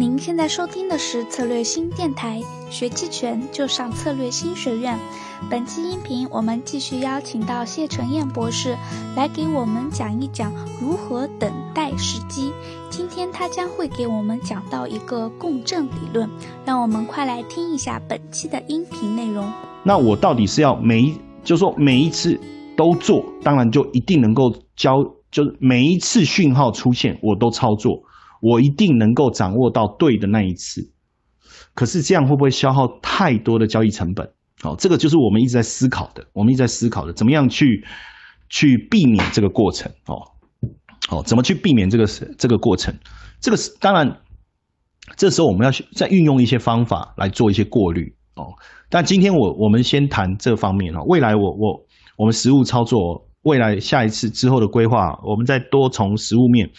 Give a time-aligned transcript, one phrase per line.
[0.00, 4.98] 您现在收听的是策略新电台，学期权就上策略新学院。
[5.50, 8.78] 本期音频我们继续邀请到谢承彦博士
[9.14, 10.50] 来给我们讲一讲
[10.80, 12.50] 如何等待时机。
[12.88, 16.30] 今天他将会给我们讲到一个共振理论，
[16.64, 19.52] 让我们快来听一下本期的音频内容。
[19.82, 21.14] 那我到底是要每一，
[21.44, 22.40] 就说每一次
[22.74, 28.02] 都做，当然就一定能够教，就是每一次讯号出现我都操作，
[28.40, 30.92] 我一定能够掌握到对的那一次。
[31.74, 34.28] 可是这样会不会消耗太多的交易成本？
[34.60, 37.84] 好，这个就是我们一直在思考的，我们一直在思考的，怎么样去
[38.48, 39.90] 去避免这个过程？
[40.06, 40.20] 哦，
[41.10, 42.94] 哦，怎么去避免这个这个过程？
[43.40, 44.18] 这个是当然，
[45.16, 48.52] 这时候我们要去再运用一些方法来做一些过滤哦。
[48.90, 51.86] 但今天我我们先谈这方面哦，未来我我
[52.18, 56.70] 我们实物操作，未来下一次之后的规划，我们再多从实物面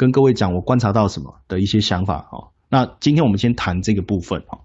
[0.00, 2.56] 跟各位讲我观察到什么的一些想法哦。
[2.70, 4.60] 那今天我们先谈这个部分哈，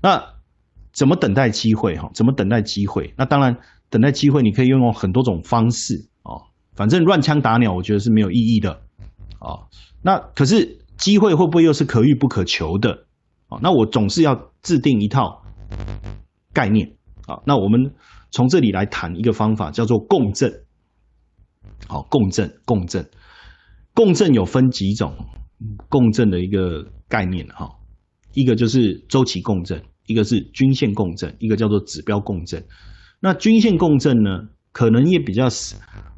[0.00, 0.38] 那。
[0.90, 1.96] 怎么等待机会？
[1.96, 3.14] 哈，怎么等待机会？
[3.16, 3.56] 那当然，
[3.88, 6.42] 等待机会你可以运用很多种方式哦。
[6.74, 8.80] 反正乱枪打鸟，我觉得是没有意义的
[9.38, 9.68] 啊。
[10.02, 13.06] 那可是机会会不会又是可遇不可求的？
[13.46, 15.44] 啊，那我总是要制定一套
[16.52, 16.96] 概念
[17.28, 17.38] 啊。
[17.44, 17.94] 那我们
[18.32, 20.64] 从这里来谈一个方法，叫做共振。
[21.86, 23.08] 好，共振，共振，
[23.98, 25.12] 共振有分几种？
[25.88, 27.68] 共振的一个概念哈，
[28.32, 29.82] 一个就是周期共振。
[30.06, 32.64] 一个是均线共振，一个叫做指标共振。
[33.18, 35.48] 那均线共振呢，可能也比较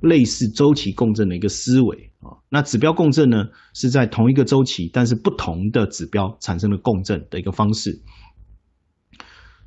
[0.03, 2.37] 类似周期共振的一个思维啊。
[2.51, 8.03] 那指标共振呢，是在同一个周期，但是不同的指标产生的共振的一个方式。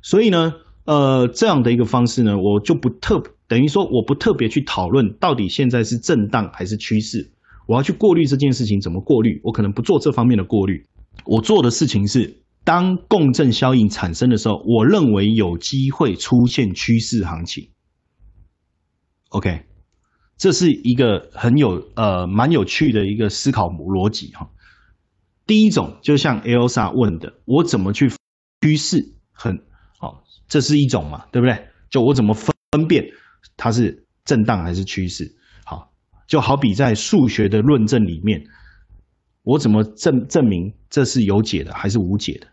[0.02, 0.52] 所以呢，
[0.84, 7.33] 呃，这样的一个方式呢，我就不特等于说我不特别去讨论到底现在是震荡还是趋势，
[7.66, 10.86] 我要去过滤这件事情怎么过滤，我可能不做这方面的过滤。
[11.24, 12.40] 我做的事情是。
[12.66, 17.68] 当共振效应产生的时候，我认为有机会出现趋势行情。
[19.28, 19.64] OK，
[20.38, 24.48] 这是一个很有呃蛮有趣的一个思考逻辑哈。
[25.46, 28.10] 第一种就像 Elsa 问的，我怎么去
[28.62, 29.12] 趋势？
[29.30, 29.62] 很
[29.98, 31.68] 好，这是一种嘛，对不对？
[31.90, 33.10] 就我怎么分辨
[33.58, 35.36] 它是震荡还是趋势？
[36.26, 38.44] 就好比在数学的论证里面，
[39.42, 42.46] 我怎么证证明这是有解的还是无解的？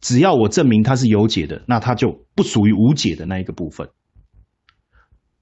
[0.00, 3.88] 只要我证明它是有解的，那它就不属于无解的那一个部分。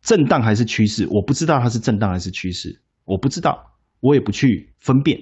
[0.00, 5.18] 震荡还是趋势，我不知道它是震荡还是趋势，我不知道，我也不去分辨。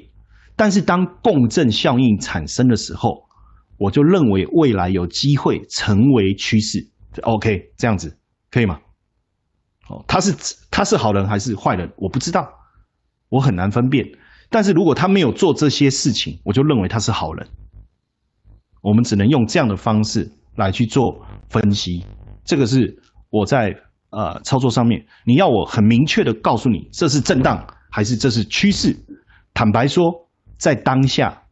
[0.55, 3.25] 但是当共振效应产生的时候，
[3.79, 6.89] 我就认为未来有机会成为趋势。
[7.23, 8.19] OK，这样子
[8.51, 8.79] 可以吗？
[9.93, 10.35] 哦，他是
[10.71, 12.49] 他是好人还是坏人，我不知道，
[13.29, 14.07] 我很难分辨。
[14.49, 17.47] 但是如果他没有做这些事情，我就认为他是好人。
[18.83, 22.05] 我们只能用这样的方式来去做分析，
[22.45, 23.75] 这个是我在
[24.11, 28.97] 呃操作上面，你要我很明确的告诉你这是震荡还是这是趋势。
[29.55, 30.29] 坦白说，
[30.59, 31.45] 在当下，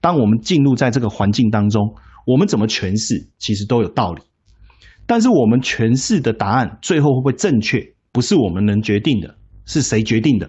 [0.00, 1.82] 当我们进入在这个环境当中，
[2.26, 4.22] 我们怎么诠释其实都有道理，
[5.10, 9.34] 但是我们诠释的答案最后会不会正确，不是我们能决定的，
[9.66, 10.48] 是谁决定的？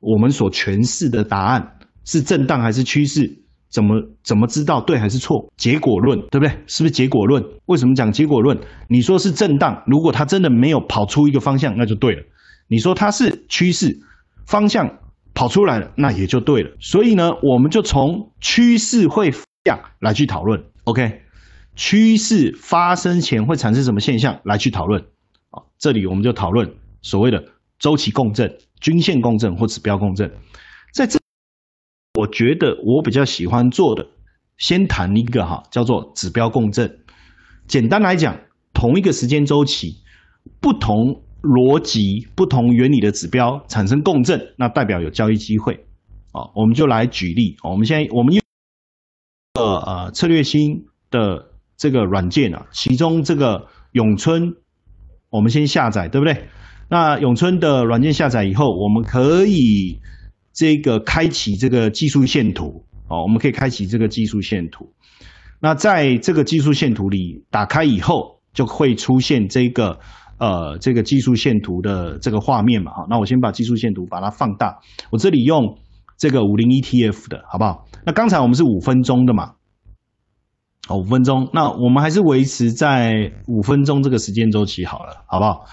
[0.00, 3.44] 我们所诠释的答案是震荡还是趋势？
[3.68, 3.94] 怎么
[4.24, 5.52] 怎么知道对还是错？
[5.56, 6.48] 结果论对不对？
[6.66, 7.44] 是不是结果论？
[7.66, 8.58] 为什么讲结果论？
[8.88, 12.24] 你说是震荡，如果它真的没有跑出一个方向，那就对了。
[12.66, 14.00] 你说它是趋势，
[14.48, 14.98] 方向
[15.32, 16.76] 跑出来了，那也就对了。
[16.80, 19.30] 所以呢，我们就从趋势会
[19.64, 20.64] 向来去讨论。
[20.82, 21.20] OK，
[21.76, 25.02] 趋势发生前会产生什么现象来去讨论？
[25.50, 27.44] 啊，这里我们就讨论所谓的
[27.78, 30.30] 周期共振、均线共振或指标共振，
[30.92, 31.18] 在这。
[32.18, 34.06] 我觉得我比较喜欢做的，
[34.58, 36.98] 先谈一个哈，叫做指标共振。
[37.66, 38.36] 简单来讲，
[38.74, 40.02] 同一个时间周期，
[40.60, 45.86] 不同逻辑、不同原理的指标产生共振，那代表有交易机会。
[46.32, 47.56] 啊，我们就来举例。
[47.62, 48.42] 我们现在我们用
[49.54, 51.49] 呃呃策略新的
[51.80, 54.52] 这个软件啊，其中这个永春，
[55.30, 56.48] 我们先下载，对不对？
[56.90, 59.98] 那永春的软件下载以后，我们可以。
[60.52, 64.92] 这个开启这个技术线图哦，我们可以开启这个技术线图。
[65.60, 70.00] 那在这个技术线图里打开以后，就会出现这个
[70.38, 72.90] 呃这个技术线图的这个画面嘛。
[72.92, 74.80] 哈，那我先把技术线图把它放大。
[75.12, 75.78] 我这里用
[76.18, 77.86] 这个五零 ETF 的好不好？
[78.04, 79.52] 那刚才我们是五分钟的嘛？
[80.88, 81.48] 哦，五分钟。
[81.52, 85.66] 那我们还是维持在五分钟这个时间周期好了，好不好？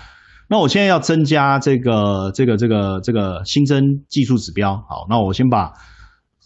[0.50, 5.74] 那我现在要增加这个这个这个这个新增技术指标，好，那我先把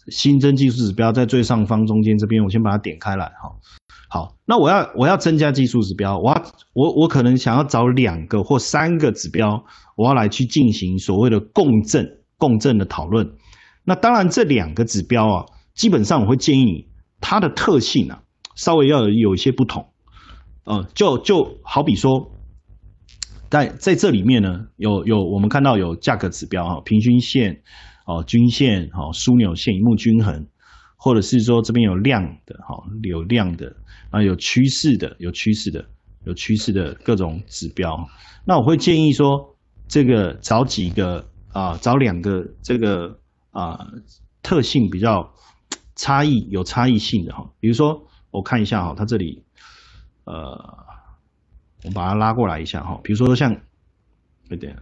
[0.08, 3.52] 新增技术指标在最上方中间这边，我先把它点开来哈。
[4.08, 6.42] 好，那我要我要增加技术指标，我要
[6.74, 9.64] 我我可能想要找两个或三个指标，
[9.96, 12.06] 我要来去进行所谓的共振
[12.38, 13.34] 共振的讨论。
[13.84, 16.88] 那当然这两个指标啊，基本上我会建议你
[17.20, 18.21] 它的特性啊，
[18.54, 19.92] 稍微要有有一些不同。
[20.64, 22.32] 呃，就就好比说，
[23.50, 27.62] 在在这里面呢，有有我们看到有价格指标啊，平均线
[28.06, 30.46] 哦，均线哦，枢纽线一目均衡，
[30.96, 33.76] 或者是说这边有量的哈，有量的。
[34.10, 35.82] 啊，有趋势的，有趋势的，
[36.26, 38.06] 有趋势的各种指标。
[38.44, 39.56] 那我会建议说，
[39.88, 43.18] 这个找几个啊，找两个这个
[43.52, 43.86] 啊
[44.42, 45.32] 特性比较
[45.96, 47.50] 差异有差异性的哈。
[47.58, 49.44] 比如说，我看一下哈，它这里
[50.24, 50.34] 呃，
[51.84, 52.98] 我把它拉过来一下哈。
[53.04, 53.56] 比如说像
[54.48, 54.76] 有点，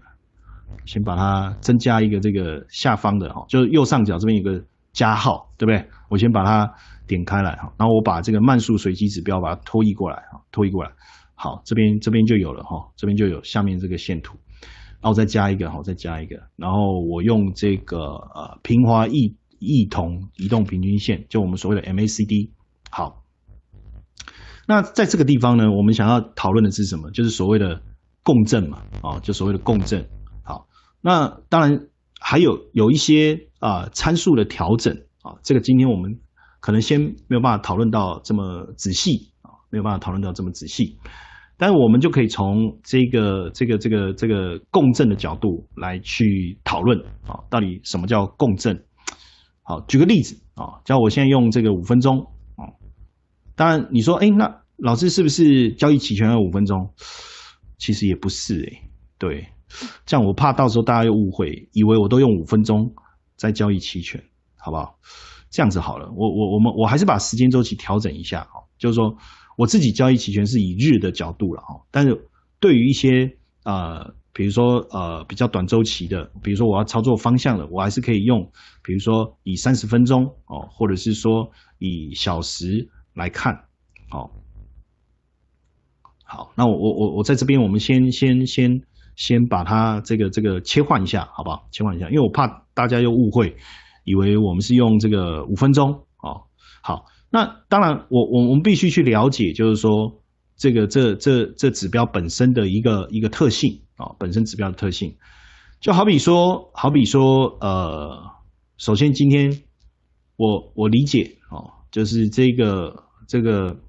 [0.87, 4.64] 先把它增加一个这个下方的哈，就是右上角这边有个
[4.94, 5.87] 加号，对不对？
[6.08, 6.73] 我先把它。
[7.11, 10.93] 点开来哈，然后我把这个慢速随机指标把它拖移过来哈，拖移过来，
[11.35, 14.38] 好，这边这边就有了哈，这边就有下面这个线图，
[15.00, 22.50] 然后再加一个哈，再加一个，然后我用这个呃平滑异异同移动平均线，就我们所谓的 MACD，
[22.93, 23.25] 好，
[24.70, 27.11] 那在这个地方呢，我们想要讨论的是什么？
[27.11, 27.82] 就是所谓的
[28.22, 30.06] 共振嘛，啊，就所谓的共振，
[30.44, 30.69] 好，
[31.00, 31.88] 那当然
[32.20, 36.20] 还有有一些啊参数的调整啊，这个今天我们。
[36.62, 40.99] 可能先没有办法讨论到这么仔细啊，没有办法讨论到这么仔细，
[41.56, 48.84] 但是我们就可以从这个这个这个这个共振的角度来去讨论啊，到底什么叫共振？
[49.62, 52.26] 好，举个例子啊，叫我现在用这个五分钟，
[53.61, 56.95] 当然你说，哎，那老师是不是交易期权要五分钟？
[57.77, 59.49] 其实也不是哎，对，
[60.07, 62.91] 这样我怕到时候大家又误会，以为我都用五分钟
[63.37, 64.19] 在交易期权，
[64.57, 64.95] 好不好？
[65.51, 69.15] 这样子好了，我我我们我还是把时间周期调整一下哈，就是说
[69.59, 72.19] 我自己交易期权是以日的角度了哈，但是
[72.61, 73.31] 对于一些
[73.65, 78.41] 呃，比如说呃比较短周期的，比如说我要操作方向的，我还是可以用，
[78.83, 83.65] 比如说以三十分钟哦，或者是说以小时来看，
[84.09, 84.31] 好，
[86.25, 88.83] 好，那我我我我在这边我们先先先
[89.17, 91.69] 先把它这个这个切换一下，好不好？
[91.71, 93.57] 切换一下，因为我怕大家又误会。
[94.03, 96.49] 以为我们是用这个五分钟哦，
[96.83, 100.23] 好，那当然我我我们必须去了解，就是说
[100.56, 105.17] 这个这这这指标本身的一个一个特性啊，本身指标的特性，
[105.81, 108.33] 就好比说，好比说，呃，
[108.79, 109.63] 首先今天
[110.37, 113.81] 我我理解哦，就是这个这个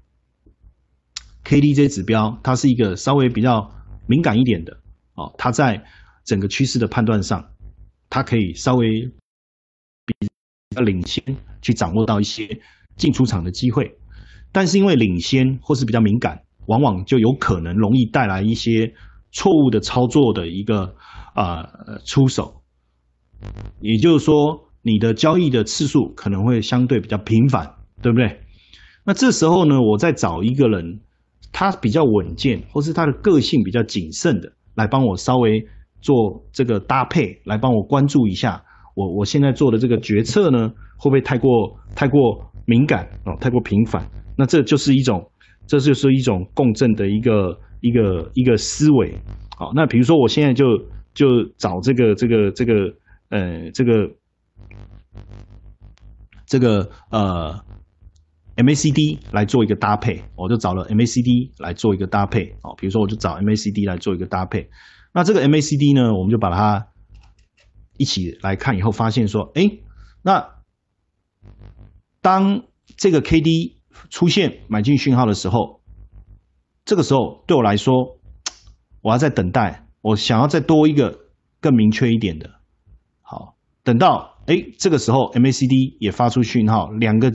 [1.44, 3.70] K D J 指标，它是一个稍微比较
[4.06, 4.78] 敏感一点的
[5.14, 5.84] 哦，它在
[6.24, 7.50] 整个趋势的判断上，
[8.10, 9.12] 它可以稍微。
[10.04, 10.26] 比
[10.74, 11.22] 较领先，
[11.60, 12.60] 去掌握到一些
[12.96, 13.98] 进出场的机会，
[14.50, 18.94] 但是因为领先或是比较敏感，往往就有可能容易带来一些
[19.30, 20.96] 错误的操作的一个
[21.34, 21.68] 啊
[22.04, 22.62] 出手，
[23.80, 28.40] 也就是说，你的交易的次数可能会相对比较频繁，对不对？
[29.04, 31.00] 那这时候呢，我再找一个人，
[31.52, 35.64] 他比较稳健，或是他的个性比较谨慎的，来帮我稍微
[36.00, 38.62] 做这个搭配，来帮我关注一下。
[38.94, 40.68] 我我现在做的这个决策呢，
[40.98, 44.06] 会不会太过太过敏感哦，太过频繁？
[44.36, 45.30] 那这就是一种，
[45.66, 49.14] 这就是一种共振的一个一个一个思维。
[49.56, 50.64] 好，那比如说我现在就
[51.14, 52.74] 就找这个这个这个
[53.30, 54.10] 呃这个
[56.46, 57.58] 这个呃
[58.56, 62.56] MACD 来做一个搭配，我就找了 MACD 来做一个搭配。
[62.62, 64.68] 哦，比如说我就找 MACD 来做一个搭配。
[65.12, 66.88] 那这个 MACD 呢，我们就把它。
[67.98, 69.70] 一起来看以后，发现说，哎，
[70.22, 70.48] 那
[72.20, 72.64] 当
[72.96, 73.76] 这个 K D
[74.08, 75.82] 出现买进讯号的时候，
[76.86, 78.18] 这个时候对我来说，
[79.02, 81.26] 我要再等待，我想要再多一个
[81.60, 82.50] 更明确一点的。
[83.20, 87.30] 好，等到哎这个时候 M A C D 也发出讯号，两个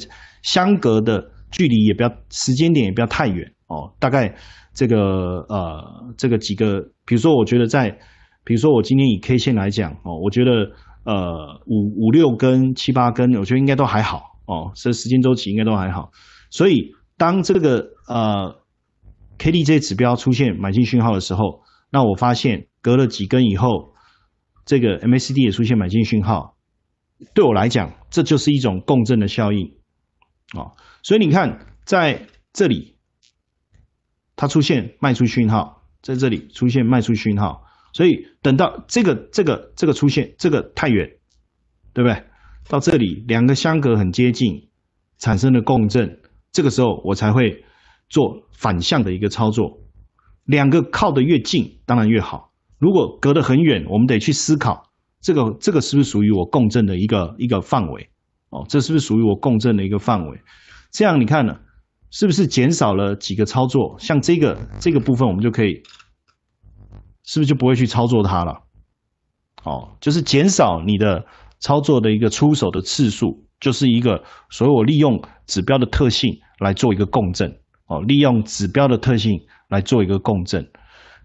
[0.48, 4.34] 相隔的距离也不要时间点也不要太远哦，大概
[4.74, 8.00] 这个呃这个几个，比如说我觉得在。
[8.48, 10.51] 比如说，我今天以 K 线来讲哦，我觉得
[11.04, 16.12] 呃五五六根、七八根，我觉得应该都还好哦，这时间周期应该都还好。
[16.50, 18.56] 所以当这个呃
[19.38, 21.60] K D 这些指标出现买进讯号的时候，
[21.92, 23.92] 那我发现隔了几根以后，
[24.66, 26.56] 这个 M A C D 也出现买进讯号，
[27.34, 29.74] 对我来讲，这就是一种共振的效应
[30.54, 30.72] 啊。
[31.04, 32.96] 所以你看，在这里
[34.36, 37.63] 它出现卖出讯号，在这里出现卖出讯号。
[37.94, 41.18] 所以等到这个这个这个出现，这个太远，
[41.94, 42.24] 对不对？
[42.70, 44.70] 到这里两个相隔很接近，
[45.18, 46.20] 产生了共振，
[46.51, 47.63] 这个时候我才会
[48.10, 49.80] 做反向的一个操作。
[50.44, 52.51] 两个靠得越近，当然越好。
[52.77, 58.10] 如果隔得很远，我们得去思考，这个这个是不是属于我共振的一个一个范围？
[58.50, 60.42] 哦，这是不是属于我共振的一个范围？
[60.92, 61.60] 这样你看呢，
[62.12, 63.98] 是不是减少了几个操作？
[64.00, 65.84] 像这个这个部分，我们就可以，
[67.24, 68.63] 是不是就不会去操作它了？
[69.63, 71.25] 哦，就是减少你的
[71.60, 77.60] 操作的一个出手的次数，就是一个所以我利用指标的特性来做一个共振。
[77.88, 79.39] 哦，利用指标的特性。
[79.70, 80.72] 来做一个共振，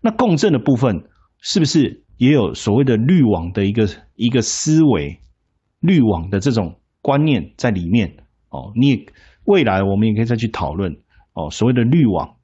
[0.00, 1.05] 那共振的部分
[1.38, 5.21] 是不是也有所谓的滤网的一个一个思维，
[5.79, 8.17] 滤网的这种观念在里面？
[8.49, 9.07] 哦，你
[9.45, 10.97] 未来我们也可以再去讨论
[11.35, 12.37] 哦，所谓的滤网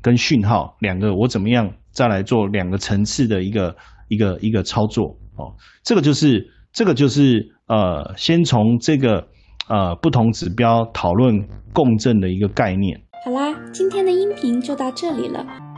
[0.00, 3.76] 跟讯号两个，我怎么样再来做两个层次的一个
[4.08, 5.16] 一个一个操作？
[5.36, 9.28] 哦，这个就是这个就是呃，先从这个
[9.68, 13.00] 呃不同指标讨论共振的一个概念。
[13.24, 15.71] 好啦，今天的音频就到这里了。